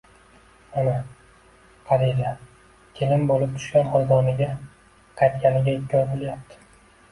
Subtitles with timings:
[0.77, 0.93] Mana,
[1.89, 2.31] Qadira
[3.01, 4.49] kelin boʻlib tushgan xonadoniga
[5.23, 6.63] qaytganiga ikki oy boʻlyapti